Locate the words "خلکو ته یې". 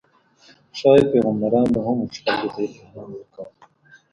2.25-2.71